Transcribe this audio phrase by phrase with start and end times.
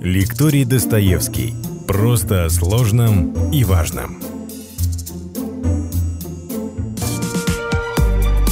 [0.00, 1.54] Лекторий Достоевский.
[1.86, 4.22] Просто о сложном и важном.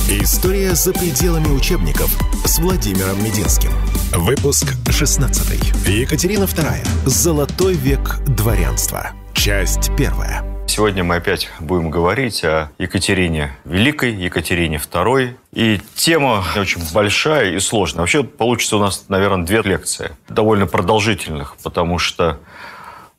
[0.08, 2.10] История за пределами учебников
[2.44, 3.70] с Владимиром Мединским.
[4.12, 5.88] Выпуск 16.
[5.88, 7.08] Екатерина II.
[7.08, 9.12] Золотой век дворянства.
[9.34, 10.55] Часть первая.
[10.68, 15.34] Сегодня мы опять будем говорить о Екатерине Великой, Екатерине II.
[15.52, 18.00] И тема очень большая и сложная.
[18.00, 20.10] Вообще получится у нас, наверное, две лекции.
[20.28, 22.40] Довольно продолжительных, потому что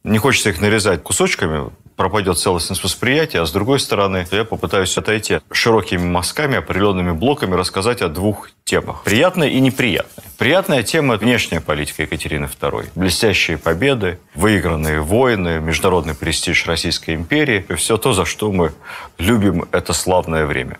[0.03, 5.39] не хочется их нарезать кусочками, пропадет целостность восприятия, а с другой стороны, я попытаюсь отойти
[5.51, 9.03] широкими мазками, определенными блоками, рассказать о двух темах.
[9.03, 10.23] Приятная и неприятная.
[10.37, 12.89] Приятная тема– внешняя политика Екатерины II.
[12.95, 18.71] Блестящие победы, выигранные войны, международный престиж Российской империи все то, за что мы
[19.17, 20.77] любим это славное время.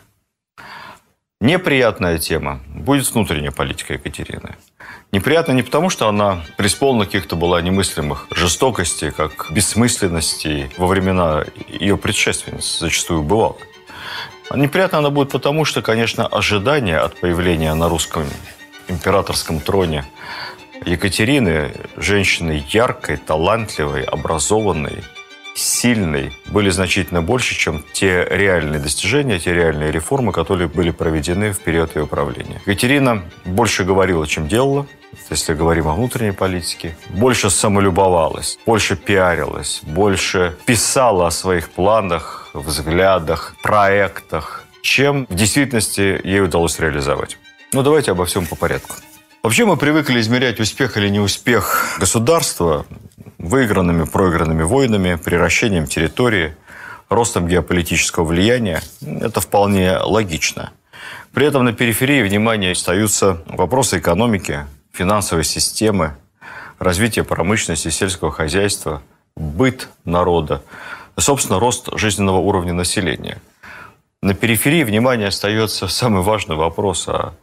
[1.40, 4.56] Неприятная тема будет внутренняя политика Екатерины.
[5.12, 11.96] Неприятно не потому, что она преисполнена каких-то была немыслимых жестокостей, как бессмысленности во времена ее
[11.96, 13.58] предшественниц зачастую бывало.
[14.50, 18.26] А неприятно она будет потому, что, конечно, ожидания от появления на русском
[18.88, 20.06] императорском троне
[20.86, 25.04] Екатерины, женщины яркой, талантливой, образованной,
[25.58, 31.60] сильной, были значительно больше, чем те реальные достижения, те реальные реформы, которые были проведены в
[31.60, 32.62] период ее правления.
[32.66, 34.86] Екатерина больше говорила, чем делала,
[35.30, 43.56] если говорим о внутренней политике, больше самолюбовалась, больше пиарилась, больше писала о своих планах, взглядах,
[43.62, 47.38] проектах, чем в действительности ей удалось реализовать.
[47.74, 48.96] Ну, давайте обо всем по порядку.
[49.44, 52.86] Вообще мы привыкли измерять успех или неуспех государства
[53.38, 56.56] выигранными, проигранными войнами, приращением территории,
[57.10, 58.82] ростом геополитического влияния.
[59.02, 60.72] Это вполне логично.
[61.34, 66.16] При этом на периферии внимания остаются вопросы экономики, финансовой системы,
[66.80, 69.02] развития промышленности, сельского хозяйства,
[69.36, 70.64] быт народа,
[71.18, 73.40] собственно, рост жизненного уровня населения.
[74.22, 77.34] На периферии внимания остается самый важный вопрос, а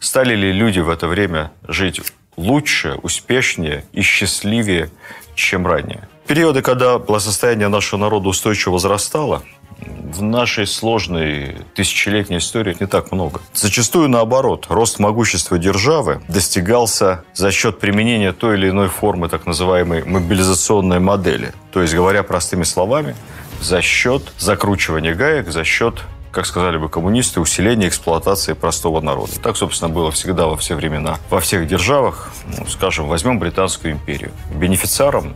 [0.00, 2.00] стали ли люди в это время жить
[2.36, 4.90] лучше, успешнее и счастливее,
[5.34, 6.08] чем ранее.
[6.26, 9.42] Периоды, когда благосостояние нашего народа устойчиво возрастало,
[9.86, 13.40] в нашей сложной тысячелетней истории не так много.
[13.52, 20.04] Зачастую наоборот, рост могущества державы достигался за счет применения той или иной формы так называемой
[20.04, 21.52] мобилизационной модели.
[21.72, 23.16] То есть, говоря простыми словами,
[23.60, 29.32] за счет закручивания гаек, за счет как сказали бы коммунисты, усиления эксплуатации простого народа.
[29.40, 31.18] Так, собственно, было всегда во все времена.
[31.30, 34.32] Во всех державах, ну, скажем, возьмем Британскую империю.
[34.54, 35.34] Бенефициаром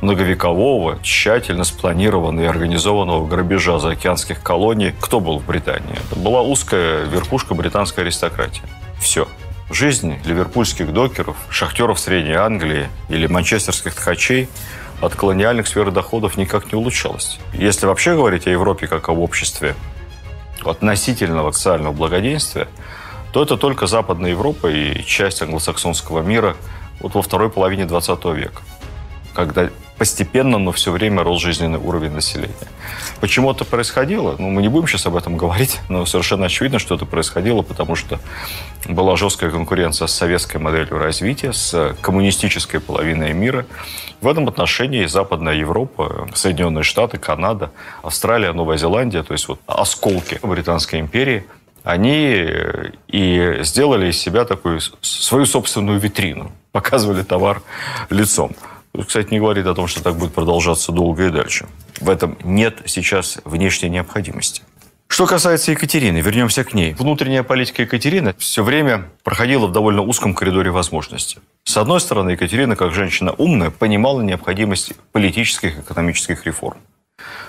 [0.00, 5.98] многовекового, тщательно спланированного и организованного грабежа заокеанских колоний, кто был в Британии?
[6.10, 8.62] Это была узкая верхушка британской аристократии.
[9.00, 9.28] Все.
[9.70, 14.48] Жизнь ливерпульских докеров, шахтеров Средней Англии или манчестерских ткачей
[15.02, 17.38] от колониальных сфер доходов никак не улучшалась.
[17.52, 19.74] Если вообще говорить о Европе как об обществе
[20.70, 22.68] относительного социального благоденствия,
[23.32, 26.56] то это только Западная Европа и часть англосаксонского мира
[27.00, 28.62] вот во второй половине 20 века,
[29.34, 32.54] когда постепенно, но все время рос жизненный уровень населения.
[33.20, 34.36] Почему это происходило?
[34.38, 37.96] Ну, мы не будем сейчас об этом говорить, но совершенно очевидно, что это происходило, потому
[37.96, 38.20] что
[38.86, 43.66] была жесткая конкуренция с советской моделью развития, с коммунистической половиной мира.
[44.20, 47.70] В этом отношении Западная Европа, Соединенные Штаты, Канада,
[48.02, 51.44] Австралия, Новая Зеландия, то есть вот осколки Британской империи,
[51.82, 52.46] они
[53.08, 57.62] и сделали из себя такую свою собственную витрину, показывали товар
[58.10, 58.52] лицом
[59.06, 61.66] кстати, не говорит о том, что так будет продолжаться долго и дальше.
[62.00, 64.62] В этом нет сейчас внешней необходимости.
[65.08, 66.92] Что касается Екатерины, вернемся к ней.
[66.92, 71.38] Внутренняя политика Екатерины все время проходила в довольно узком коридоре возможностей.
[71.64, 76.78] С одной стороны, Екатерина, как женщина умная, понимала необходимость политических и экономических реформ.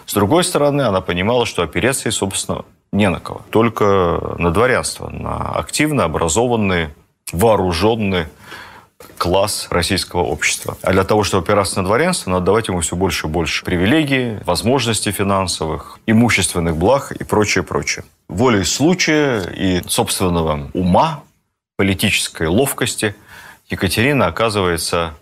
[0.05, 3.41] С другой стороны, она понимала, что опереться ей, собственно, не на кого.
[3.51, 6.95] Только на дворянство, на активно образованные,
[7.31, 8.29] вооруженные,
[9.17, 10.77] класс российского общества.
[10.81, 14.39] А для того, чтобы опираться на дворянство, надо давать ему все больше и больше привилегий,
[14.45, 18.05] возможностей финансовых, имущественных благ и прочее, прочее.
[18.27, 21.23] Волей случая и собственного ума,
[21.77, 23.15] политической ловкости
[23.69, 25.13] Екатерина оказывается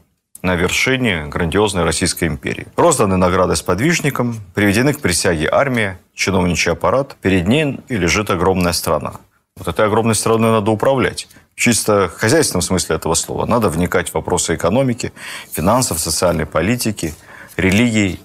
[0.42, 2.68] на вершине грандиозной Российской империи.
[2.76, 7.16] Розданы награды сподвижникам, приведены к присяге армия, чиновничий аппарат.
[7.22, 9.14] Перед ней лежит огромная страна.
[9.56, 11.28] Вот этой огромной страной надо управлять
[11.58, 13.46] чисто хозяйственном смысле этого слова.
[13.46, 15.12] Надо вникать в вопросы экономики,
[15.52, 17.14] финансов, социальной политики,
[17.58, 18.20] религии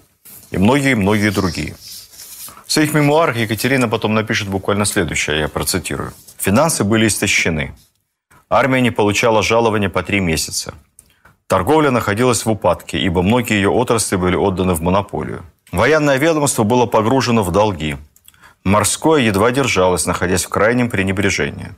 [0.50, 1.74] и многие-многие другие.
[2.66, 6.12] В своих мемуарах Екатерина потом напишет буквально следующее, я процитирую.
[6.38, 7.74] «Финансы были истощены.
[8.48, 10.74] Армия не получала жалования по три месяца.
[11.46, 15.42] Торговля находилась в упадке, ибо многие ее отрасли были отданы в монополию.
[15.70, 17.96] Военное ведомство было погружено в долги.
[18.64, 21.70] Морское едва держалось, находясь в крайнем пренебрежении.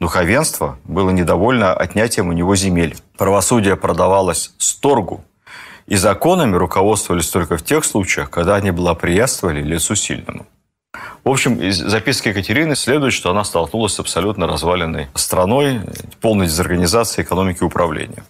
[0.00, 2.96] Духовенство было недовольно отнятием у него земель.
[3.16, 5.24] Правосудие продавалось сторгу,
[5.86, 10.46] и законами руководствовались только в тех случаях, когда они благоприятствовали лицу сильному.
[11.24, 15.80] В общем, из записки Екатерины следует, что она столкнулась с абсолютно разваленной страной,
[16.20, 18.24] полной дезорганизацией экономики и управления.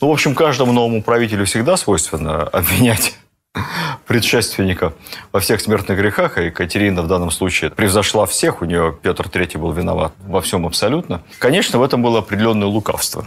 [0.00, 3.18] Ну, в общем, каждому новому правителю всегда свойственно обвинять
[4.06, 4.92] предшественника
[5.32, 9.58] во всех смертных грехах, а Екатерина в данном случае превзошла всех, у нее Петр III
[9.58, 11.22] был виноват во всем абсолютно.
[11.38, 13.26] Конечно, в этом было определенное лукавство.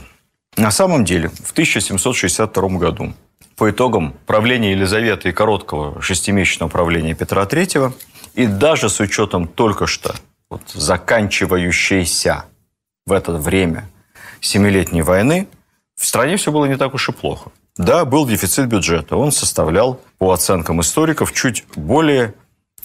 [0.57, 3.13] На самом деле, в 1762 году,
[3.55, 7.93] по итогам правления Елизаветы и короткого шестимесячного правления Петра III,
[8.35, 10.15] и даже с учетом только что
[10.49, 12.45] вот, заканчивающейся
[13.05, 13.89] в это время
[14.39, 15.47] Семилетней войны,
[15.95, 17.51] в стране все было не так уж и плохо.
[17.79, 19.15] Да, был дефицит бюджета.
[19.15, 22.33] Он составлял, по оценкам историков, чуть более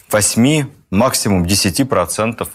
[0.08, 2.48] 8, максимум 10%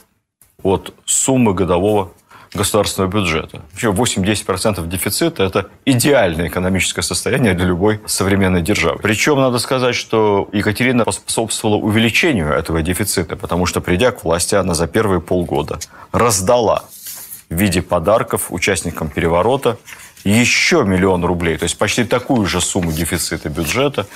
[0.63, 2.13] от суммы годового
[2.53, 3.61] государственного бюджета.
[3.73, 3.91] Вообще
[4.21, 8.99] 8-10% дефицита– это идеальное экономическое состояние для любой современной державы.
[8.99, 14.75] Причем надо сказать, что Екатерина поспособствовала увеличению этого дефицита, потому что, придя к власти, она
[14.75, 15.79] за первые полгода
[16.13, 16.85] раздала
[17.49, 19.77] в виде подарков участникам переворота
[20.23, 24.07] еще миллион рублей, то есть почти такую же сумму дефицита бюджета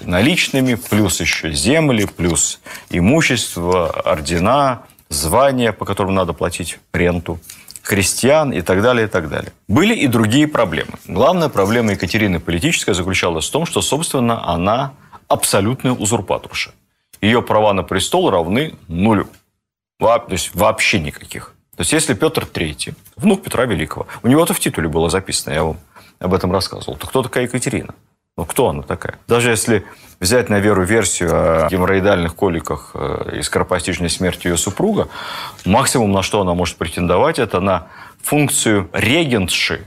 [0.00, 2.60] наличными, плюс еще земли, плюс
[2.90, 7.38] имущество, ордена, звания, по которым надо платить ренту,
[7.82, 9.52] крестьян и так далее, и так далее.
[9.68, 10.92] Были и другие проблемы.
[11.06, 14.94] Главная проблема Екатерины политическая заключалась в том, что, собственно, она
[15.28, 16.72] абсолютная узурпаторша.
[17.20, 19.28] Ее права на престол равны нулю.
[19.98, 21.53] То есть вообще никаких.
[21.76, 25.52] То есть, если Петр III, внук Петра Великого, у него это в титуле было записано,
[25.52, 25.78] я вам
[26.20, 27.94] об этом рассказывал, то кто такая Екатерина?
[28.36, 29.18] Ну, кто она такая?
[29.28, 29.84] Даже если
[30.18, 35.08] взять на веру версию о геморроидальных коликах э, и скоропостижной смерти ее супруга,
[35.64, 37.88] максимум, на что она может претендовать, это на
[38.22, 39.86] функцию регентши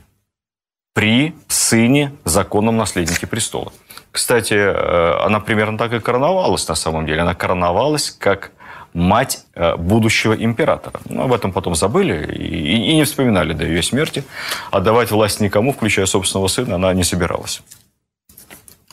[0.94, 3.74] при сыне законном наследнике престола.
[4.12, 7.22] Кстати, э, она примерно так и короновалась на самом деле.
[7.22, 8.52] Она короновалась как
[8.94, 11.00] мать э, будущего императора.
[11.10, 14.24] Но об этом потом забыли и, и не вспоминали до ее смерти.
[14.72, 17.62] Отдавать власть никому, включая собственного сына, она не собиралась.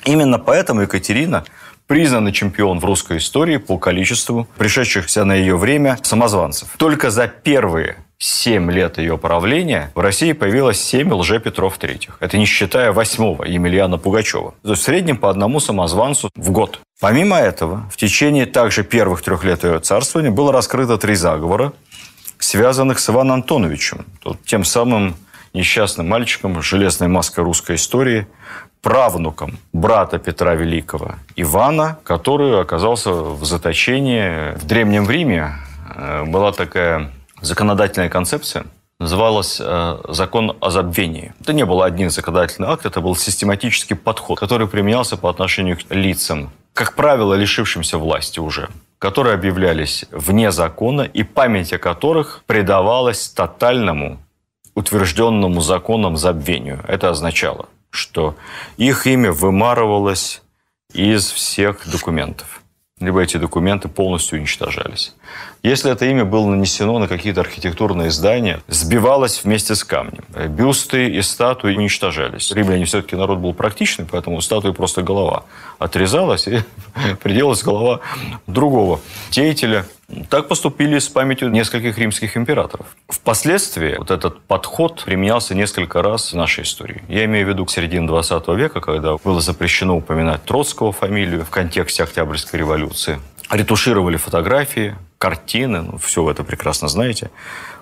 [0.04, 1.44] Именно поэтому Екатерина
[1.86, 6.68] признанный чемпион в русской истории по количеству пришедшихся на ее время самозванцев.
[6.78, 12.12] Только за первые 7 лет ее правления в России появилось 7 лже-Петров III.
[12.20, 14.54] Это не считая восьмого Емельяна Пугачева.
[14.62, 16.80] То есть в среднем по одному самозванцу в год.
[17.04, 21.74] Помимо этого, в течение также первых трех лет ее царствования было раскрыто три заговора,
[22.38, 24.06] связанных с Иваном Антоновичем,
[24.46, 25.14] тем самым
[25.52, 28.26] несчастным мальчиком с железной маской русской истории,
[28.80, 35.58] правнуком брата Петра Великого Ивана, который оказался в заточении в Древнем Риме.
[35.94, 37.12] Э, была такая
[37.42, 38.64] законодательная концепция,
[38.98, 41.34] называлась э, закон о забвении.
[41.40, 45.82] Это не был один законодательный акт, это был систематический подход, который применялся по отношению к
[45.90, 48.68] лицам, как правило, лишившимся власти уже,
[48.98, 54.18] которые объявлялись вне закона и память о которых предавалась тотальному
[54.74, 56.84] утвержденному законом забвению.
[56.88, 58.36] Это означало, что
[58.76, 60.42] их имя вымарывалось
[60.92, 62.60] из всех документов
[63.00, 65.14] либо эти документы полностью уничтожались.
[65.64, 70.22] Если это имя было нанесено на какие-то архитектурные здания, сбивалось вместе с камнем.
[70.50, 72.52] Бюсты и статуи уничтожались.
[72.52, 75.44] Римляне все-таки народ был практичный, поэтому статуи просто голова
[75.78, 76.60] отрезалась и
[77.22, 78.00] приделалась голова
[78.46, 79.86] другого деятеля.
[80.28, 82.84] Так поступили с памятью нескольких римских императоров.
[83.08, 87.02] Впоследствии вот этот подход применялся несколько раз в нашей истории.
[87.08, 91.48] Я имею в виду к середине 20 века, когда было запрещено упоминать Троцкого фамилию в
[91.48, 93.18] контексте Октябрьской революции.
[93.50, 94.94] Ретушировали фотографии,
[95.24, 97.30] картины, ну, все вы это прекрасно знаете.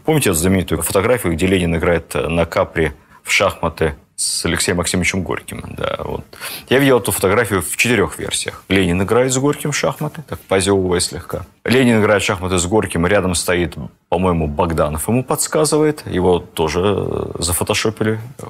[0.05, 2.95] Помните эту знаменитую фотографию, где Ленин играет на капре
[3.25, 5.65] в шахматы с Алексеем Максимовичем Горьким.
[5.77, 6.25] Да, вот.
[6.69, 8.63] Я видел эту фотографию в четырех версиях.
[8.69, 11.45] Ленин играет с Горьким в шахматы, так позевывая слегка.
[11.65, 13.75] Ленин играет в шахматы с Горьким, рядом стоит,
[14.09, 16.05] по-моему, Богданов ему подсказывает.
[16.07, 18.45] Его тоже зафотошопили э,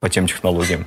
[0.00, 0.86] по тем технологиям.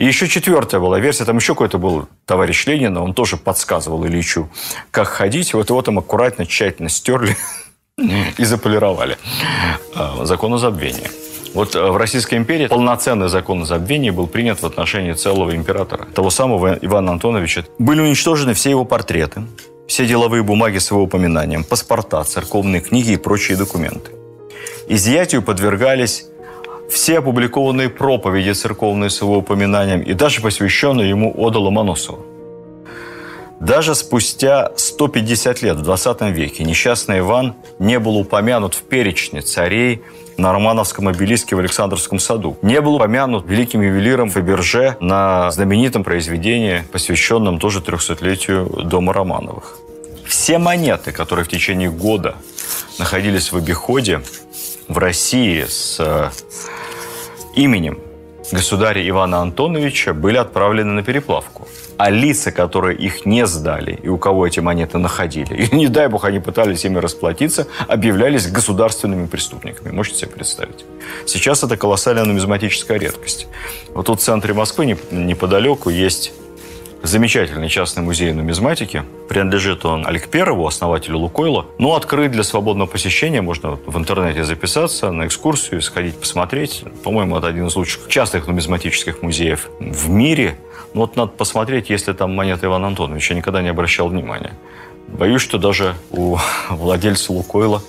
[0.00, 4.48] И еще четвертая была версия, там еще какой-то был товарищ Ленина, он тоже подсказывал Ильичу,
[4.90, 5.52] как ходить.
[5.52, 7.36] Вот его там аккуратно, тщательно стерли
[8.38, 9.18] и заполировали.
[9.94, 11.10] А, закон о забвении.
[11.52, 16.06] Вот э, в Российской империи полноценный закон о забвении был принят в отношении целого императора,
[16.14, 17.66] того самого Ивана Антоновича.
[17.78, 19.42] Были уничтожены все его портреты,
[19.86, 24.12] все деловые бумаги с его упоминанием, паспорта, церковные книги и прочие документы.
[24.88, 26.29] Изъятию подвергались
[26.90, 32.18] все опубликованные проповеди церковные с его упоминанием и даже посвященные ему Ода Ломоносова.
[33.60, 40.02] Даже спустя 150 лет в 20 веке несчастный Иван не был упомянут в перечне царей
[40.38, 42.56] на Романовском обелиске в Александровском саду.
[42.62, 49.76] Не был упомянут великим ювелиром Фаберже на знаменитом произведении, посвященном тоже 300-летию Дома Романовых.
[50.26, 52.36] Все монеты, которые в течение года
[52.98, 54.22] находились в обиходе
[54.90, 56.30] в России с э,
[57.54, 57.98] именем
[58.52, 61.68] государя Ивана Антоновича, были отправлены на переплавку
[62.00, 66.08] а лица, которые их не сдали, и у кого эти монеты находили, и не дай
[66.08, 69.92] бог они пытались ими расплатиться, объявлялись государственными преступниками.
[69.92, 70.86] Можете себе представить?
[71.26, 73.48] Сейчас это колоссальная нумизматическая редкость.
[73.92, 76.32] Вот тут в центре Москвы неподалеку есть
[77.02, 79.04] замечательный частный музей нумизматики.
[79.28, 81.66] Принадлежит он Аликперову, основателю Лукойла.
[81.78, 83.42] Но открыт для свободного посещения.
[83.42, 86.84] Можно в интернете записаться на экскурсию, сходить посмотреть.
[87.04, 90.56] По-моему, это один из лучших частных нумизматических музеев в мире–
[90.92, 93.34] ну вот надо посмотреть, если там монета Ивана Антоновича.
[93.34, 94.54] Я никогда не обращал внимания.
[95.06, 96.36] Боюсь, что даже у
[96.70, 97.82] владельца Лукойла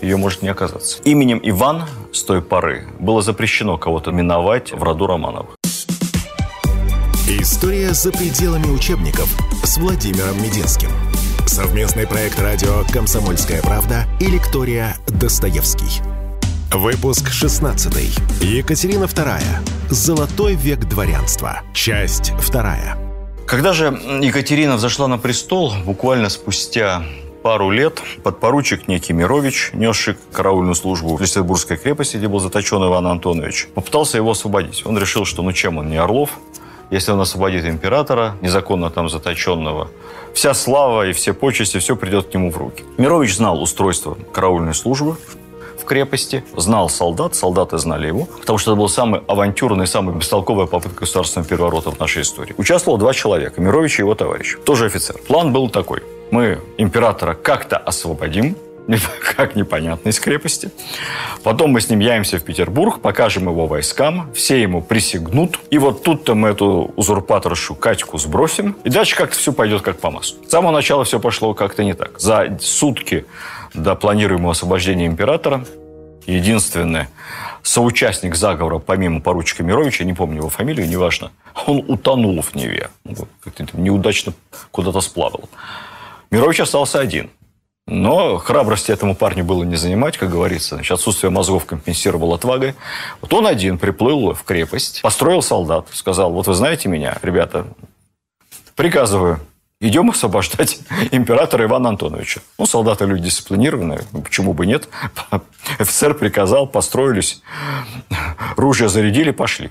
[0.00, 1.00] ее может не оказаться.
[1.04, 5.59] Именем Иван с той поры было запрещено кого-то миновать в роду Романовых.
[7.60, 9.28] История за пределами учебников
[9.64, 10.88] с Владимиром Мединским.
[11.46, 16.00] Совместный проект радио «Комсомольская правда» и лектория «Достоевский».
[16.72, 17.92] Выпуск 16.
[18.40, 19.42] Екатерина II.
[19.90, 21.60] Золотой век дворянства.
[21.74, 22.96] Часть 2.
[23.46, 23.88] Когда же
[24.22, 27.04] Екатерина взошла на престол, буквально спустя
[27.42, 33.06] пару лет подпоручик некий Мирович, несший караульную службу в Листербургской крепости, где был заточен Иван
[33.06, 34.86] Антонович, попытался его освободить.
[34.86, 36.38] Он решил, что ну чем он не Орлов,
[36.90, 39.88] если он освободит императора, незаконно там заточенного,
[40.34, 42.84] вся слава и все почести, все придет к нему в руки.
[42.98, 45.16] Мирович знал устройство караульной службы,
[45.90, 51.00] крепости, знал солдат, солдаты знали его, потому что это была самая авантюрная, самая бестолковая попытка
[51.00, 52.54] государственного переворота в нашей истории.
[52.58, 55.16] Участвовало два человека, Мирович и его товарищ, тоже офицер.
[55.26, 56.04] План был такой.
[56.30, 58.56] Мы императора как-то освободим,
[59.36, 60.70] как непонятно, из крепости.
[61.42, 65.58] Потом мы с ним явимся в Петербург, покажем его войскам, все ему присягнут.
[65.70, 68.76] И вот тут-то мы эту узурпаторшу Катьку сбросим.
[68.84, 70.44] И дальше как-то все пойдет как по маслу.
[70.46, 72.20] С самого начала все пошло как-то не так.
[72.20, 73.26] За сутки
[73.74, 75.64] до планируемого освобождения императора
[76.26, 77.06] единственный
[77.62, 81.30] соучастник заговора, помимо поручика Мировича, не помню его фамилию, неважно,
[81.66, 82.90] он утонул в Неве.
[83.04, 83.28] Ну,
[83.74, 84.32] неудачно
[84.70, 85.48] куда-то сплавал.
[86.30, 87.30] Мирович остался один.
[87.86, 90.76] Но храбрости этому парню было не занимать, как говорится.
[90.76, 92.74] Значит, отсутствие мозгов компенсировал отвагой.
[93.20, 97.66] Вот он один приплыл в крепость, построил солдат, сказал, вот вы знаете меня, ребята,
[98.76, 99.40] приказываю
[99.82, 100.78] Идем освобождать
[101.10, 102.42] императора Ивана Антоновича.
[102.58, 104.88] Ну, солдаты люди дисциплинированные, почему бы нет.
[105.78, 107.42] Офицер приказал, построились,
[108.56, 109.70] ружья зарядили, пошли.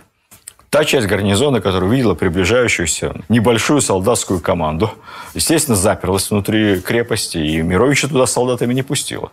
[0.70, 4.92] Та часть гарнизона, которая увидела приближающуюся небольшую солдатскую команду,
[5.34, 9.32] естественно, заперлась внутри крепости, и Мировича туда солдатами не пустила.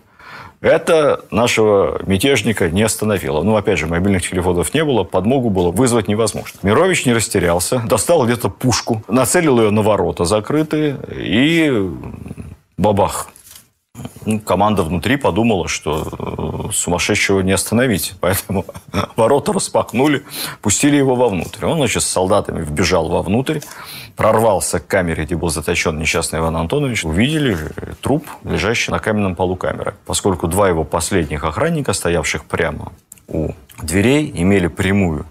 [0.63, 3.43] Это нашего мятежника не остановило.
[3.43, 6.59] Ну, опять же, мобильных телефонов не было, подмогу было вызвать невозможно.
[6.63, 11.91] Мирович не растерялся, достал где-то пушку, нацелил ее на ворота закрытые и
[12.79, 13.29] бабах.
[14.25, 18.15] Ну, команда внутри подумала, что э, сумасшедшего не остановить.
[18.21, 18.65] Поэтому
[19.17, 20.25] ворота распахнули,
[20.61, 21.65] пустили его вовнутрь.
[21.65, 23.61] Он, значит, с солдатами вбежал вовнутрь,
[24.17, 27.05] прорвался к камере, где был заточен несчастный Иван Антонович.
[27.05, 27.57] Увидели
[28.01, 29.95] труп, лежащий на каменном полу камеры.
[30.07, 32.93] Поскольку два его последних охранника, стоявших прямо
[33.29, 35.27] у дверей, имели прямую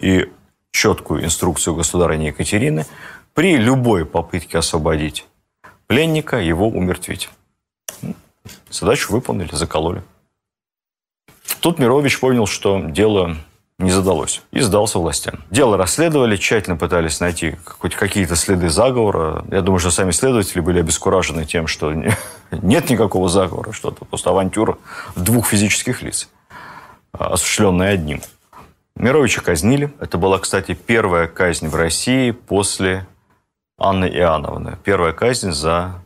[0.00, 0.28] и
[0.70, 2.84] четкую инструкцию государыни Екатерины
[3.32, 5.26] при любой попытке освободить
[5.86, 7.30] пленника его умертвить.
[8.70, 10.02] Задачу выполнили, закололи.
[11.60, 13.36] Тут Мирович понял, что дело
[13.78, 15.44] не задалось и сдался властям.
[15.50, 19.44] Дело расследовали, тщательно пытались найти хоть какие-то следы заговора.
[19.50, 21.92] Я думаю, что сами следователи были обескуражены тем, что
[22.50, 24.78] нет никакого заговора, что это просто авантюра
[25.16, 26.28] двух физических лиц,
[27.12, 28.20] осуществленная одним.
[28.96, 29.92] Мировича казнили.
[29.98, 33.06] Это была, кстати, первая казнь в России после
[33.76, 34.78] Анны Иоанновны.
[34.84, 36.00] Первая казнь за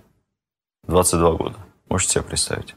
[0.87, 1.57] 22 года.
[1.89, 2.75] Можете себе представить.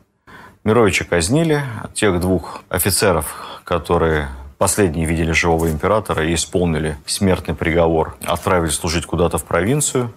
[0.64, 1.64] Мировича казнили.
[1.94, 9.40] Тех двух офицеров, которые последние видели живого императора и исполнили смертный приговор, отправили служить куда-то
[9.40, 10.14] в провинцию,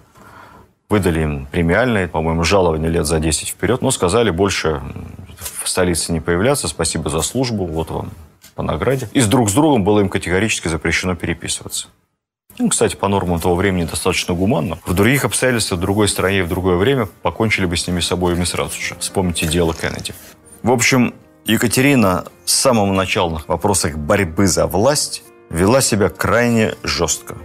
[0.87, 4.83] выдали им премиальные, по-моему, жалование лет за 10 вперед, но сказали больше
[5.39, 8.11] в столице не появляться, спасибо за службу, вот вам
[8.53, 9.09] по награде.
[9.13, 11.87] И с друг с другом было им категорически запрещено переписываться.
[12.57, 14.77] Ну, кстати, по нормам того времени достаточно гуманно.
[14.85, 18.45] В других обстоятельствах, в другой стране, в другое время покончили бы с ними с обоими
[18.45, 18.95] сразу же.
[18.99, 20.13] Вспомните дело Кеннеди.
[20.63, 21.13] В общем,
[21.45, 27.35] Екатерина с самого начала в вопросах борьбы за власть вела себя крайне жестко.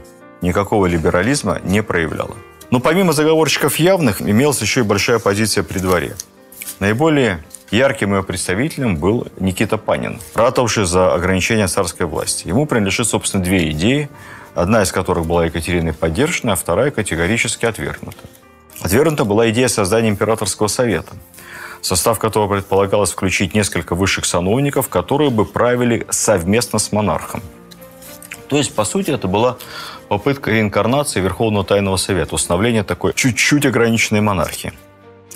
[0.43, 2.37] Никакого либерализма не проявляла.
[2.71, 6.15] Но помимо заговорщиков явных, имелась еще и большая позиция при дворе.
[6.79, 12.49] Наиболее ярким ее представителем был Никита Панин, ратовавший за ограничение царской власти.
[12.49, 14.09] Ему принадлежит, собственно, две идеи,
[14.55, 18.19] одна из которых была Екатериной поддержана, а вторая категорически отвергнута.
[18.81, 21.13] Отвергнута была идея создания императорского совета–
[21.83, 27.43] состав которого предполагалось включить несколько высших сановников, которые бы правили совместно с монархом.
[28.49, 29.57] То есть, по сути, это была
[30.09, 34.73] попытка реинкарнации Верховного Тайного Совета, установления такой чуть-чуть ограниченной монархии.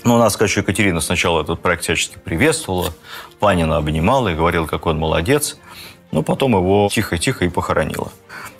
[0.02, 2.92] Ну, у нас, конечно, Екатерина сначала этот проект всячески приветствовала,
[3.38, 5.56] Панина обнимала и говорила, какой он молодец,
[6.14, 8.10] но потом его тихо-тихо и похоронила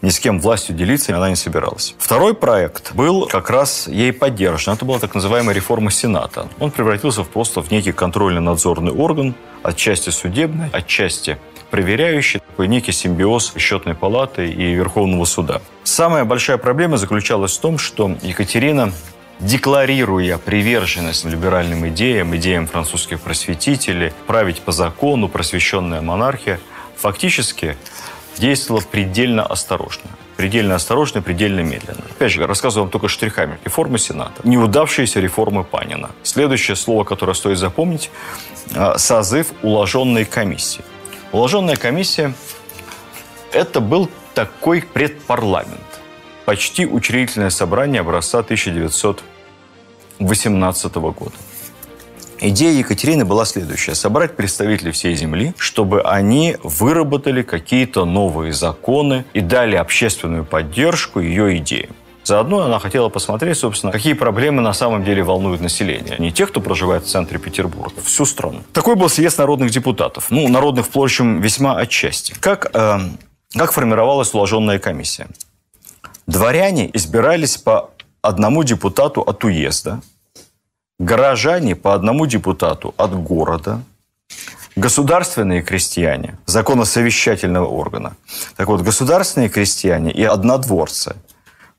[0.04, 1.94] ни с кем властью делиться она не собиралась.
[1.98, 4.74] Второй проект был как раз ей поддержан.
[4.74, 6.48] Это была так называемая реформа Сената.
[6.60, 11.38] Он превратился в просто в некий контрольно-надзорный орган, отчасти судебный, отчасти
[11.70, 15.60] проверяющий, такой некий симбиоз счетной палаты и Верховного суда.
[15.84, 18.92] Самая большая проблема заключалась в том, что Екатерина
[19.40, 26.60] декларируя приверженность либеральным идеям, идеям французских просветителей, править по закону, просвещенная монархия,
[26.96, 27.76] фактически
[28.38, 30.10] действовала предельно осторожно.
[30.36, 32.02] Предельно осторожно, предельно медленно.
[32.10, 33.58] Опять же, рассказываю вам только штрихами.
[33.64, 34.42] Реформа Сената.
[34.42, 36.10] Неудавшиеся реформы Панина.
[36.24, 38.10] Следующее слово, которое стоит запомнить–
[38.96, 40.82] созыв уложенной комиссии.
[41.30, 42.34] Уложенная комиссия–
[43.52, 45.80] это был такой предпарламент.
[46.44, 51.32] Почти учредительное собрание образца 1918 года.
[52.40, 53.94] Идея Екатерины была следующая.
[53.94, 61.58] Собрать представителей всей земли, чтобы они выработали какие-то новые законы и дали общественную поддержку ее
[61.58, 61.94] идеям.
[62.24, 66.16] Заодно она хотела посмотреть, собственно, какие проблемы на самом деле волнуют население.
[66.18, 68.62] Не тех, кто проживает в центре Петербурга, всю страну.
[68.72, 70.30] Такой был съезд народных депутатов.
[70.30, 72.34] Ну, народных, впрочем, весьма отчасти.
[72.40, 72.98] Как, э,
[73.52, 75.26] как формировалась уложенная комиссия?
[76.26, 77.90] Дворяне избирались по
[78.22, 80.00] одному депутату от уезда–
[80.98, 83.82] горожане по одному депутату от города,
[84.76, 88.16] государственные крестьяне, законосовещательного органа.
[88.56, 91.16] Так вот, государственные крестьяне и однодворцы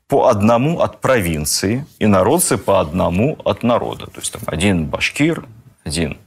[0.08, 4.06] по одному от провинции, и народцы по одному от народа.
[4.06, 5.44] То есть там один башкир,
[5.84, 6.18] один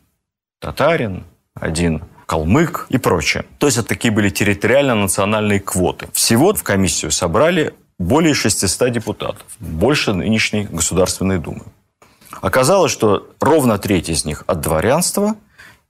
[0.60, 1.24] татарин,
[1.54, 3.46] один калмык и прочее.
[3.58, 6.08] То есть это такие были территориально-национальные квоты.
[6.14, 11.64] Всего в комиссию собрали более 600 депутатов, больше нынешней Государственной Думы.
[12.42, 15.36] Оказалось, что ровно треть из них от дворянства,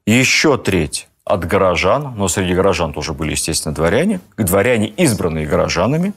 [0.05, 6.13] еще треть от горожан, но среди горожан тоже были, естественно, дворяне, дворяне, избранные горожанами,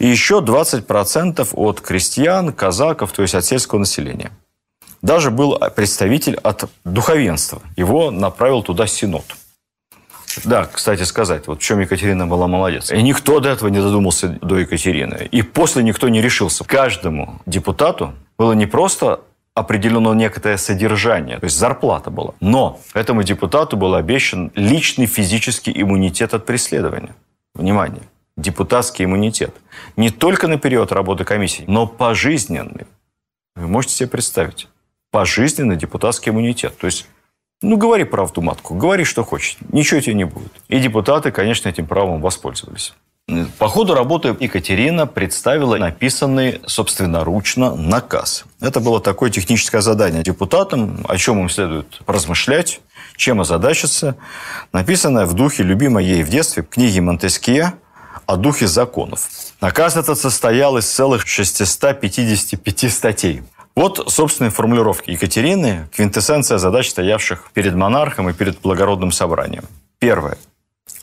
[0.00, 4.32] и еще 20% от крестьян, казаков, то есть от сельского населения.
[5.02, 7.60] Даже был представитель от духовенства.
[7.76, 9.24] Его направил туда Синод.
[10.44, 12.90] Да, кстати сказать, вот в чем Екатерина была молодец.
[12.90, 15.28] И никто до этого не додумался до Екатерины.
[15.30, 16.64] И после никто не решился.
[16.64, 19.20] Каждому депутату было не просто
[19.54, 22.34] определено некое содержание, то есть зарплата была.
[22.40, 27.14] Но этому депутату был обещан личный физический иммунитет от преследования.
[27.54, 28.02] Внимание,
[28.36, 29.54] депутатский иммунитет.
[29.96, 32.86] Не только на период работы комиссии, но пожизненный.
[33.54, 34.68] Вы можете себе представить?
[35.12, 36.76] Пожизненный депутатский иммунитет.
[36.76, 37.06] То есть
[37.62, 39.56] ну, говори правду, матку, говори, что хочешь.
[39.72, 40.52] Ничего тебе не будет.
[40.68, 42.92] И депутаты, конечно, этим правом воспользовались.
[43.58, 48.44] По ходу работы Екатерина представила написанный собственноручно наказ.
[48.60, 52.82] Это было такое техническое задание депутатам, о чем им следует размышлять,
[53.16, 54.16] чем озадачиться,
[54.72, 57.72] написанное в духе любимой ей в детстве книги Монтескье
[58.26, 59.28] о духе законов.
[59.60, 63.42] Наказ этот состоял из целых 655 статей.
[63.74, 69.64] Вот, собственные формулировки Екатерины, квинтэссенция задач, стоявших перед монархом и перед благородным собранием.
[69.98, 70.36] Первое.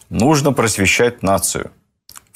[0.10, 1.72] Нужно просвещать нацию–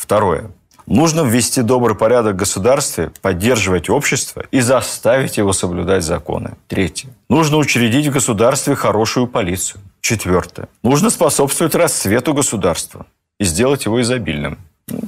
[0.05, 0.51] Второе.
[0.85, 6.51] Нужно ввести добрый порядок в государстве, поддерживать общество и заставить его соблюдать законы.
[6.67, 7.09] Третье.
[7.27, 9.81] Нужно учредить в государстве хорошую полицию.
[10.01, 10.67] Четвертое.
[10.83, 13.07] Нужно способствовать расцвету государства
[13.39, 14.59] и сделать его изобильным.
[14.87, 14.99] Ну,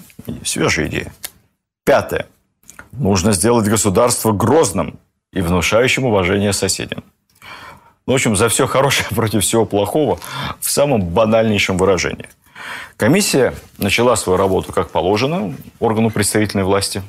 [0.44, 1.14] свежая идея.
[1.86, 2.26] Пятое.
[2.92, 4.98] Нужно сделать государство грозным
[5.32, 7.04] и внушающим уважение соседям.
[8.08, 10.20] Ну, в общем, за все хорошее против всего плохого
[10.60, 12.28] в самом банальнейшем выражении.
[12.96, 17.02] Комиссия начала свою работу как положено органу представительной власти.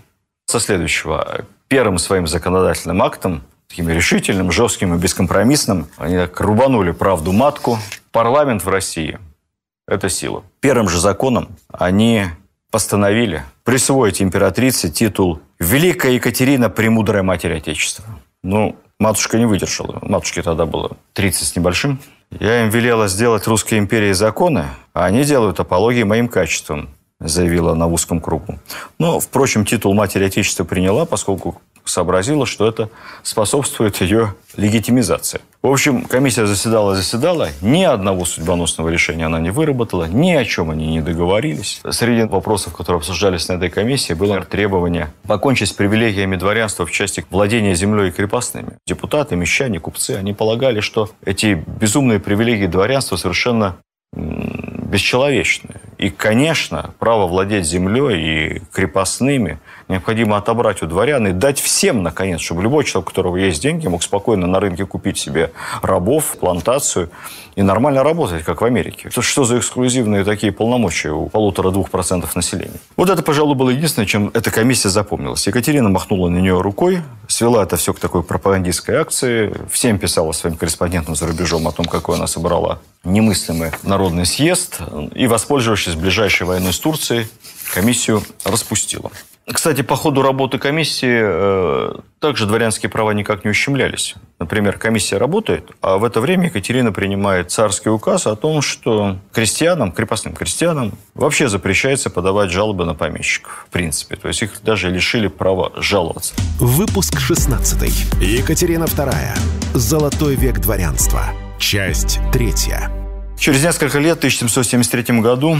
[0.47, 1.45] Со следующего.
[1.69, 7.79] Первым своим законодательным актом, таким решительным, жестким и бескомпромиссным, они так рубанули правду матку.
[8.13, 9.19] Парламент в России–
[9.87, 10.43] это сила.
[10.61, 12.25] Первым же законом они
[12.71, 18.05] постановили присвоить императрице титул «Великая Екатерина, премудрая Матерь Отечества».
[18.43, 19.99] Ну, матушка не выдержала.
[20.03, 22.01] Матушке тогда было 30 с небольшим.
[22.31, 27.87] Я им велела сделать русской империи законы, а они делают апологии моим качествам заявила на
[27.87, 28.59] узком кругу.
[28.99, 32.89] Но, впрочем, титул матери Отечества приняла, поскольку сообразила, что это
[33.23, 35.41] способствует ее легитимизации.
[35.61, 40.87] В общем, комиссия заседала-заседала, ни одного судьбоносного решения она не выработала, ни о чем они
[40.87, 41.81] не договорились.
[41.91, 47.25] Среди вопросов, которые обсуждались на этой комиссии, было требование покончить с привилегиями дворянства в части
[47.31, 48.79] владения землей и крепостными.
[48.87, 53.77] Депутаты, мещане, купцы, они полагали, что эти безумные привилегии дворянства совершенно
[54.15, 55.77] бесчеловечны.
[55.99, 62.41] И, конечно, право владеть землей и крепостными необходимо отобрать у дворян и дать всем, наконец,
[62.41, 67.11] чтобы любой человек, у которого есть деньги, мог спокойно на рынке купить себе рабов, плантацию
[67.57, 69.11] и нормально работать, как в Америке.
[69.11, 72.79] Что, что за эксклюзивные такие полномочия у полутора-двух процентов населения?
[72.97, 75.47] Вот это, пожалуй, было единственное, чем эта комиссия запомнилась.
[75.47, 80.57] Екатерина махнула на нее рукой, свела это все к такой пропагандистской акции, всем писала своим
[80.57, 84.81] корреспондентам за рубежом о том, какой она собрала немыслимый народный съезд,
[85.15, 87.27] и, воспользовавшись ближайшей войной с Турцией,
[87.73, 89.11] комиссию распустила.
[89.51, 94.15] Кстати, по ходу работы комиссии э, также дворянские права никак не ущемлялись.
[94.39, 99.93] Например, комиссия работает, а в это время Екатерина принимает царский указ о том, что крестьянам,
[99.93, 103.67] крепостным крестьянам вообще запрещается подавать жалобы на помещиков.
[103.69, 104.17] В принципе.
[104.17, 106.35] То есть их даже лишили права жаловаться.
[106.59, 108.21] Выпуск 16.
[108.21, 109.39] Екатерина II.
[109.73, 111.25] Золотой век дворянства.
[111.59, 112.91] Часть третья.
[113.39, 115.57] Через несколько лет, в 1773 году,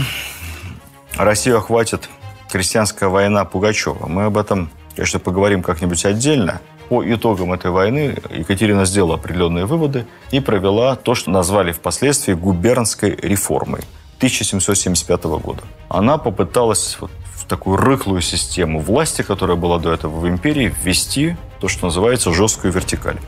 [1.15, 2.09] Россию охватит
[2.51, 4.07] крестьянская война Пугачева.
[4.07, 6.61] Мы об этом, конечно, поговорим как-нибудь отдельно.
[6.89, 13.15] По итогам этой войны Екатерина сделала определенные выводы и провела то, что назвали впоследствии губернской
[13.15, 13.81] реформой
[14.17, 15.61] 1775 года.
[15.87, 21.37] Она попыталась вот в такую рыхлую систему власти, которая была до этого в империи, ввести
[21.59, 23.19] то, что называется жесткую вертикаль.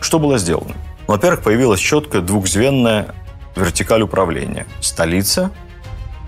[0.00, 0.74] Что было сделано?
[1.06, 3.14] Во-первых, появилась четкая двухзвенная
[3.56, 4.66] вертикаль управления.
[4.80, 5.50] Столица,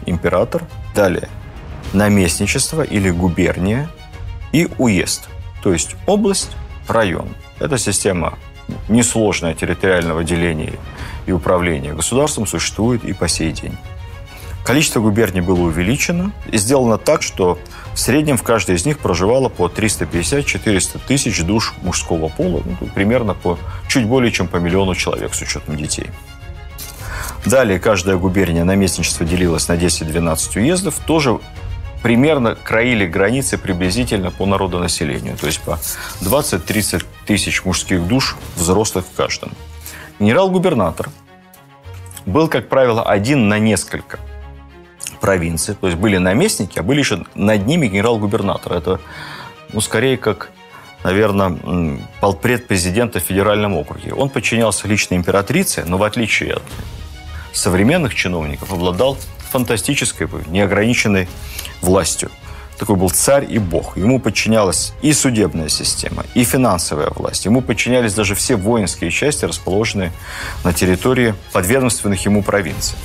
[0.06, 1.28] император, далее
[1.92, 3.88] наместничество или губерния
[4.52, 5.28] и уезд,
[5.62, 6.50] то есть область,
[6.88, 7.28] район.
[7.58, 8.38] Эта система
[8.88, 10.74] несложная территориального деления
[11.26, 13.76] и управления государством существует и по сей день.
[14.64, 17.58] Количество губерний было увеличено и сделано так, что
[17.94, 23.34] в среднем в каждой из них проживало по 350-400 тысяч душ мужского пола, ну, примерно
[23.34, 23.58] по
[23.88, 26.10] чуть более чем по миллиону человек с учетом детей.
[27.46, 31.38] Далее каждая губерния наместничество делилось на 10-12 уездов, тоже
[32.02, 35.78] примерно краили границы приблизительно по народонаселению, то есть по
[36.20, 39.52] 20-30 тысяч мужских душ взрослых в каждом.
[40.18, 41.08] Генерал-губернатор
[42.26, 44.18] был, как правило, один на несколько
[45.20, 48.72] провинций, то есть были наместники, а были еще над ними генерал-губернатор.
[48.72, 49.00] Это,
[49.72, 50.50] ну, скорее как,
[51.04, 54.12] наверное, полпред президента в федеральном округе.
[54.14, 56.62] Он подчинялся лично императрице, но в отличие от
[57.52, 59.16] современных чиновников обладал
[59.50, 61.28] фантастической, неограниченной
[61.80, 62.30] властью.
[62.78, 63.98] Такой был царь и бог.
[63.98, 67.44] Ему подчинялась и судебная система, и финансовая власть.
[67.44, 70.12] Ему подчинялись даже все воинские части, расположенные
[70.64, 72.96] на территории подведомственных ему провинций.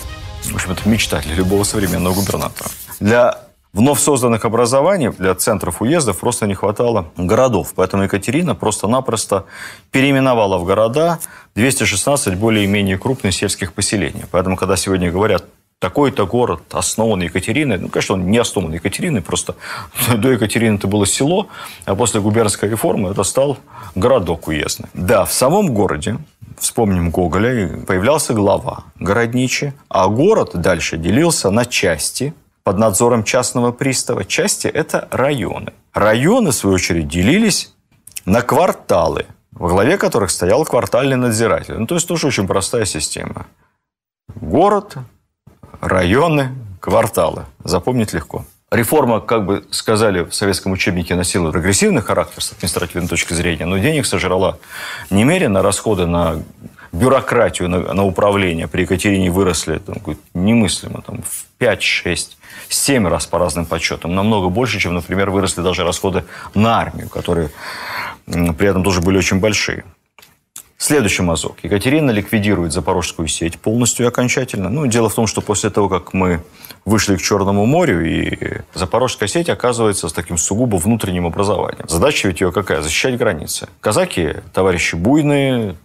[0.43, 2.69] В общем, это мечта для любого современного губернатора.
[3.01, 3.44] Для
[3.76, 7.74] вновь созданных образований, для центров уездов просто не хватало городов.
[7.76, 9.46] Поэтому Екатерина просто-напросто
[9.92, 11.20] переименовала в города
[11.56, 14.24] 216 более-менее крупных сельских поселений.
[14.32, 15.46] Поэтому, когда сегодня говорят
[15.80, 17.78] такой-то город основан Екатериной.
[17.78, 19.56] Ну, конечно, он не основан Екатериной, просто
[20.18, 21.50] до Екатерины это было село,
[21.84, 23.58] а после губернской реформы это стал
[23.94, 24.88] городок уездный.
[24.94, 26.18] Да, в самом городе,
[26.58, 32.34] вспомним Гоголя, появлялся глава городничий, а город дальше делился на части
[32.65, 34.25] под надзором частного пристава.
[34.25, 35.71] Части– это районы.
[35.93, 37.71] Районы, в свою очередь, делились
[38.25, 41.75] на кварталы, во главе которых стоял квартальный надзиратель.
[41.78, 43.45] Ну, то есть тоже очень простая система.
[44.34, 44.95] Город,
[45.80, 46.49] районы,
[46.80, 47.45] кварталы.
[47.63, 48.45] Запомнить легко.
[48.71, 53.78] Реформа, как бы сказали в советском учебнике, носила прогрессивный характер с административной точки зрения, но
[53.78, 54.58] денег сожрала
[55.12, 56.41] немерено, расходы на
[56.95, 59.97] бюрократию, на, на управление при Екатерине выросли там,
[60.34, 62.38] немыслимо, там, в 5, 6,
[62.69, 64.15] 7 раз по разным подсчетам.
[64.15, 67.49] Намного больше, чем, например, выросли даже расходы на армию, которые
[68.25, 69.84] при этом тоже были очень большие.
[70.77, 71.58] Следующий мазок.
[71.63, 74.69] Екатерина ликвидирует запорожскую сеть полностью и окончательно.
[74.69, 76.43] Ну, дело в том, что после того, как мы
[76.84, 81.86] вышли к Черному морю, и запорожская сеть оказывается с таким сугубо внутренним образованием.
[81.88, 82.81] Задача ведь ее какая?
[82.81, 83.69] Защищать границы.
[83.79, 85.75] Казаки, товарищи буйные,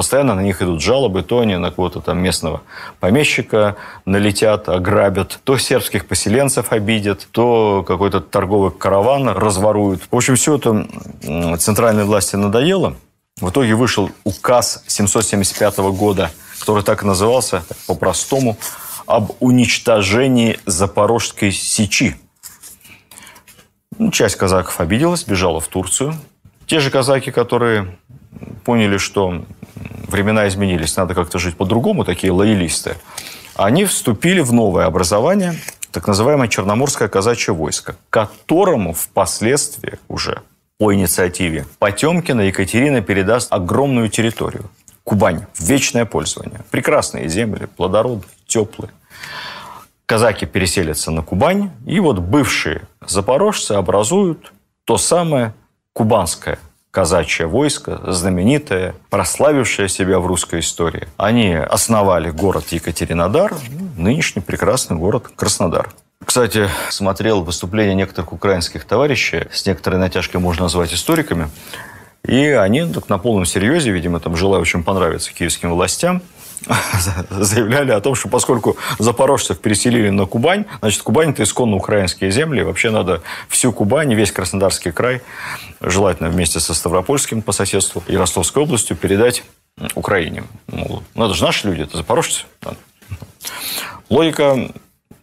[0.00, 2.62] Постоянно на них идут жалобы, то они на кого-то там местного
[3.00, 10.00] помещика налетят, ограбят, то сербских поселенцев обидят, то какой-то торговый караван разворуют.
[10.10, 10.86] В общем, все это
[11.58, 12.96] центральной власти надоело.
[13.42, 18.56] В итоге вышел указ 775 года который так и назывался по-простому
[19.04, 22.16] об уничтожении Запорожской сечи.
[23.98, 26.14] Ну, часть казаков обиделась, бежала в Турцию.
[26.66, 27.98] Те же казаки, которые
[28.64, 29.44] поняли, что
[30.08, 32.96] времена изменились, надо как-то жить по-другому, такие лоялисты,
[33.54, 35.54] они вступили в новое образование,
[35.90, 40.42] так называемое Черноморское казачье войско, которому впоследствии уже
[40.78, 44.70] по инициативе Потемкина Екатерина передаст огромную территорию.
[45.04, 46.60] Кубань вечное пользование.
[46.70, 48.90] Прекрасные земли, плодородные, теплые.
[50.06, 54.52] Казаки переселятся на Кубань, и вот бывшие запорожцы образуют
[54.84, 55.54] то самое
[55.92, 56.58] кубанское
[56.90, 61.08] казачье войско, знаменитое, прославившее себя в русской истории.
[61.16, 63.54] Они основали город Екатеринодар,
[63.96, 65.90] нынешний прекрасный город Краснодар.
[66.24, 71.48] Кстати, смотрел выступления некоторых украинских товарищей, с некоторой натяжкой можно назвать историками,
[72.24, 76.22] и они так на полном серьезе, видимо, там желая очень понравиться киевским властям,
[77.30, 82.62] заявляли о том, что поскольку запорожцев переселили на Кубань, значит, Кубань– это исконно украинские земли,
[82.62, 85.22] вообще надо всю Кубань, весь Краснодарский край,
[85.80, 89.44] желательно вместе со Ставропольским по соседству и Ростовской областью передать
[89.94, 90.44] Украине.
[90.68, 92.44] Ну, это же наши люди, это запорожцы.
[94.08, 94.70] Логика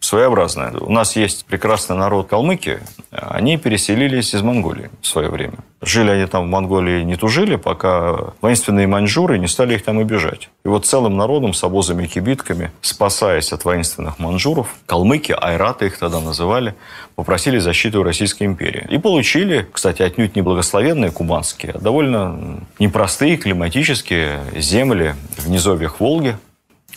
[0.00, 0.72] своеобразная.
[0.78, 5.58] У нас есть прекрасный народ калмыки, они переселились из Монголии в свое время.
[5.80, 10.50] Жили они там в Монголии не тужили, пока воинственные маньчжуры не стали их там обижать.
[10.64, 15.98] И вот целым народом с обозами и кибитками, спасаясь от воинственных маньчжуров, калмыки, айраты их
[15.98, 16.74] тогда называли,
[17.14, 18.86] попросили защиты у Российской империи.
[18.90, 26.36] И получили, кстати, отнюдь не благословенные кубанские, а довольно непростые климатические земли в низовьях Волги,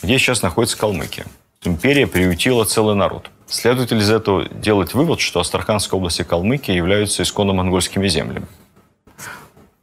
[0.01, 1.25] где сейчас находится Калмыкия
[1.63, 3.29] империя приютила целый народ.
[3.47, 8.47] Следует из этого делать вывод, что Астраханская область и Калмыкия являются исконно монгольскими землями?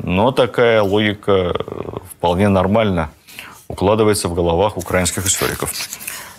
[0.09, 1.55] Но такая логика
[2.13, 3.11] вполне нормально
[3.69, 5.71] укладывается в головах украинских историков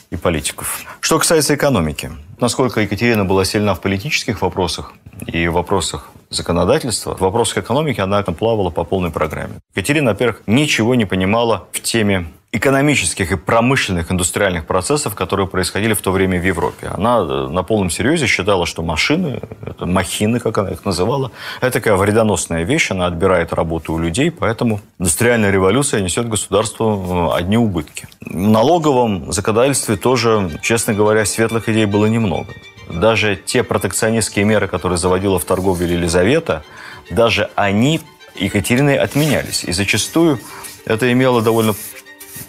[0.09, 0.83] и политиков.
[0.99, 2.11] Что касается экономики.
[2.39, 4.93] Насколько Екатерина была сильна в политических вопросах
[5.27, 9.55] и вопросах законодательства, в вопросах экономики она плавала по полной программе.
[9.75, 16.01] Екатерина, во-первых, ничего не понимала в теме экономических и промышленных индустриальных процессов, которые происходили в
[16.01, 16.87] то время в Европе.
[16.87, 21.73] Она э, на полном серьезе считала, что машины, это махины, как она их называла, это
[21.73, 27.57] такая вредоносная вещь, она отбирает работу у людей, поэтому индустриальная революция несет государству э, одни
[27.57, 28.07] убытки.
[28.21, 32.47] В налоговом законодательстве тоже, честно говоря, светлых идей было немного.
[32.89, 36.63] Даже те протекционистские меры, которые заводила в торговле Елизавета,
[37.09, 38.01] даже они
[38.35, 39.63] Екатериной отменялись.
[39.63, 40.39] И зачастую
[40.85, 41.75] это имело довольно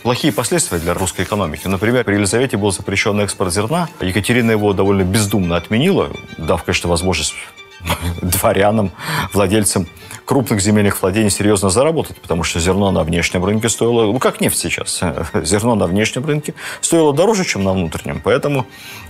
[0.03, 1.67] плохие последствия для русской экономики.
[1.67, 3.89] Например, при Елизавете был запрещен экспорт зерна.
[4.01, 7.35] Екатерина его довольно бездумно отменила, дав, конечно, возможность
[8.23, 8.93] дворянам,
[9.33, 9.87] владельцам
[10.31, 14.59] крупных земельных владений серьезно заработать, потому что зерно на внешнем рынке стоило, ну, как нефть
[14.59, 15.01] сейчас,
[15.43, 18.65] зерно на внешнем рынке стоило дороже, чем на внутреннем, поэтому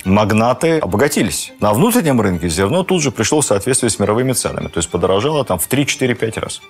[0.06, 1.52] магнаты обогатились.
[1.60, 5.44] На внутреннем рынке зерно тут же пришло в соответствии с мировыми ценами, то есть подорожало
[5.44, 6.62] там в 3, 4, 5 раз.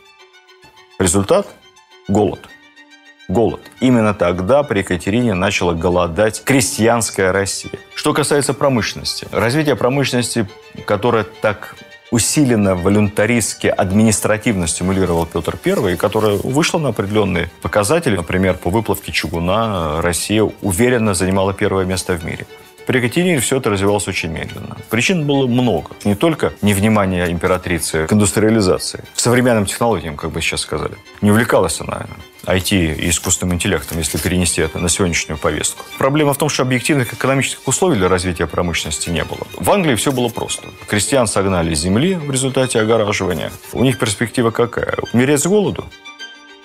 [0.98, 1.46] Результат–
[2.08, 2.40] голод–
[3.28, 3.60] голод.
[3.80, 7.74] Именно тогда при Екатерине начала голодать крестьянская Россия.
[7.94, 9.28] Что касается промышленности.
[9.30, 10.48] Развитие промышленности,
[10.86, 11.76] которое так
[12.10, 18.16] усиленно волюнтаристски административно стимулировал Петр I, которое вышло на определенные показатели.
[18.16, 22.46] Например, по выплавке чугуна Россия уверенно занимала первое место в мире.
[22.90, 24.76] При Екатерине все это развивалось очень медленно.
[24.90, 25.90] Причин было много.
[26.04, 30.96] Не только невнимание императрицы к индустриализации, к современным технологиям, как бы сейчас сказали.
[31.20, 32.08] Не увлекалась она
[32.46, 35.84] IT и искусственным интеллектом, если перенести это на сегодняшнюю повестку.
[35.98, 39.46] Проблема в том, что объективных экономических условий для развития промышленности не было.
[39.56, 40.66] В Англии все было просто.
[40.88, 43.52] Крестьян согнали с земли в результате огораживания.
[43.72, 44.96] У них перспектива какая?
[45.12, 45.86] Умереть с голоду?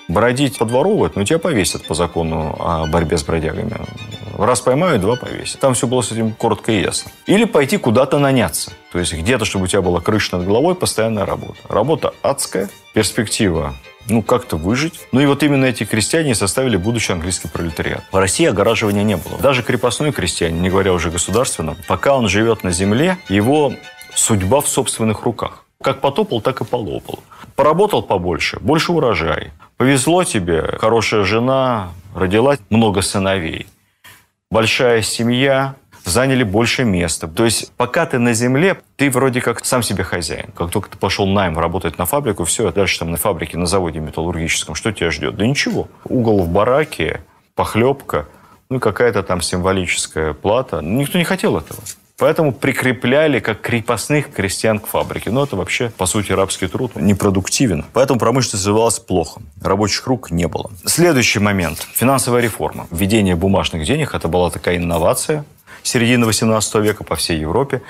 [0.07, 3.73] Бродить подворовывают, но тебя повесят по закону о борьбе с бродягами.
[4.37, 5.59] Раз поймают, два повесят.
[5.59, 7.11] Там все было с этим коротко и ясно.
[7.25, 8.71] Или пойти куда-то наняться.
[8.91, 11.59] То есть где-то, чтобы у тебя была крыша над головой, постоянная работа.
[11.69, 13.73] Работа адская, перспектива
[14.07, 14.99] ну, как-то выжить.
[15.11, 18.03] Ну и вот именно эти крестьяне составили будущий английский пролетариат.
[18.11, 19.39] В России огораживания не было.
[19.39, 23.73] Даже крепостной крестьянин, не говоря уже государственном, пока он живет на земле, его
[24.13, 25.63] судьба в собственных руках.
[25.81, 27.19] Как потопал, так и полопал.
[27.55, 29.51] Поработал побольше, больше урожай.
[29.77, 33.67] Повезло тебе, хорошая жена, родила много сыновей.
[34.49, 37.27] Большая семья, заняли больше места.
[37.27, 40.51] То есть пока ты на земле, ты вроде как сам себе хозяин.
[40.55, 43.99] Как только ты пошел найм работать на фабрику, все, дальше там на фабрике, на заводе
[43.99, 45.35] металлургическом, что тебя ждет?
[45.35, 45.89] Да ничего.
[46.05, 47.21] Угол в бараке,
[47.55, 48.27] похлебка,
[48.69, 50.79] ну какая-то там символическая плата.
[50.81, 51.79] Никто не хотел этого.
[52.17, 55.31] Поэтому прикрепляли как крепостных крестьян к фабрике.
[55.31, 57.85] Но это вообще, по сути, рабский труд непродуктивен.
[57.91, 59.41] Поэтому промышленность развивалась плохо.
[59.61, 60.71] Рабочих рук не было.
[60.85, 61.85] Следующий момент.
[61.93, 62.87] Финансовая реформа.
[62.89, 64.13] Введение бумажных денег.
[64.13, 65.43] Это была такая инновация
[65.85, 67.81] середины 18 века по всей Европе.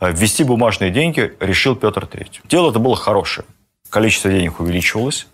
[0.00, 2.40] Ввести бумажные деньги решил Петр III.
[2.48, 3.46] Дело это было хорошее.
[3.90, 5.26] Количество денег увеличивалось,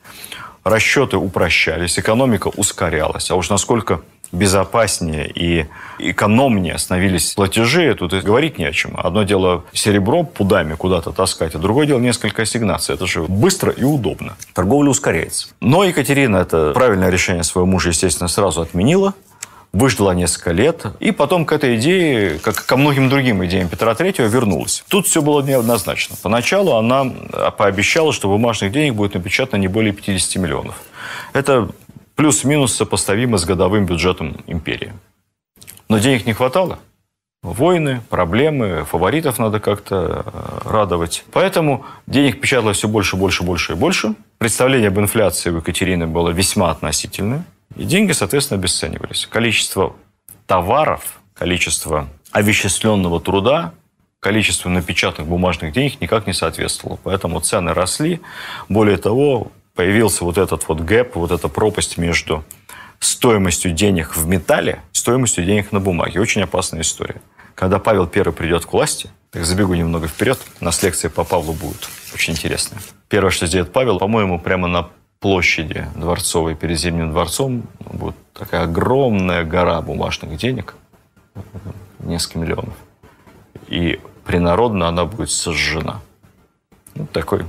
[0.64, 3.30] расчеты упрощались, экономика ускорялась.
[3.30, 4.00] А уж насколько
[4.32, 5.66] безопаснее и
[5.98, 8.96] экономнее становились платежи, тут и говорить не о чем.
[8.96, 12.94] Одно дело серебро пудами куда-то таскать, а другое дело несколько ассигнаций.
[12.94, 14.36] Это же быстро и удобно.
[14.54, 15.48] Торговля ускоряется.
[15.60, 19.14] Но Екатерина это правильное решение своего мужа, естественно, сразу отменила
[19.76, 24.26] выждала несколько лет, и потом к этой идее, как ко многим другим идеям Петра III,
[24.28, 24.82] вернулась.
[24.88, 26.16] Тут все было неоднозначно.
[26.22, 27.04] Поначалу она
[27.58, 30.80] пообещала, что бумажных денег будет напечатано не более 50 миллионов.
[31.34, 31.68] Это
[32.16, 34.92] плюс-минус сопоставимо с годовым бюджетом империи.
[35.88, 36.80] Но денег не хватало.
[37.42, 41.24] Войны, проблемы, фаворитов надо как-то э, радовать.
[41.32, 44.14] Поэтому денег печаталось все больше, больше, больше и больше.
[44.38, 47.44] Представление об инфляции у Екатерины было весьма относительное.
[47.76, 49.26] И деньги, соответственно, обесценивались.
[49.26, 49.94] Количество
[50.46, 53.72] товаров, количество овеществленного труда,
[54.18, 56.98] количество напечатанных бумажных денег никак не соответствовало.
[57.04, 58.20] Поэтому цены росли.
[58.68, 62.42] Более того, появился вот этот вот гэп, вот эта пропасть между
[62.98, 66.20] стоимостью денег в металле стоимостью денег на бумаге.
[66.20, 67.20] Очень опасная история.
[67.54, 71.52] Когда Павел I придет к власти, так забегу немного вперед, у нас лекция по Павлу
[71.52, 72.80] будет очень интересная.
[73.08, 74.88] Первое, что сделает Павел, по-моему, прямо на
[75.20, 80.74] площади Дворцовой перед Зимним дворцом будет такая огромная гора бумажных денег,
[82.00, 82.74] несколько миллионов.
[83.68, 86.00] И принародно она будет сожжена.
[86.94, 87.44] Ну, такой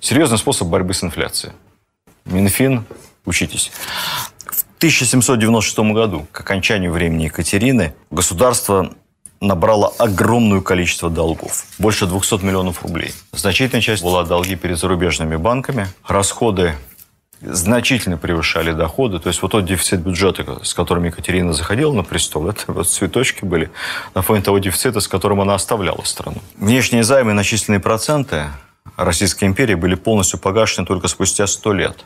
[0.00, 1.52] серьезный способ борьбы с инфляцией.
[2.24, 2.84] Минфин,
[3.24, 3.70] учитесь.
[4.44, 8.94] В 1796 году, к окончанию времени Екатерины, государство
[9.40, 11.64] набрало огромное количество долгов.
[11.78, 13.12] Больше 200 миллионов рублей.
[13.32, 15.88] Значительная часть была долги перед зарубежными банками.
[16.06, 16.74] Расходы
[17.40, 19.18] значительно превышали доходы.
[19.18, 23.44] То есть вот тот дефицит бюджета, с которым Екатерина заходила на престол, это вот цветочки
[23.44, 23.70] были
[24.14, 26.38] на фоне того дефицита, с которым она оставляла страну.
[26.56, 28.46] Внешние займы начисленные проценты
[28.96, 32.04] Российской империи были полностью погашены только спустя сто лет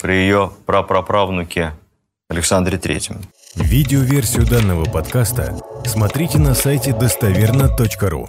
[0.00, 1.72] при ее прапраправнуке
[2.28, 3.22] Александре Третьем.
[3.54, 8.28] Видеоверсию данного подкаста смотрите на сайте достоверно.ру.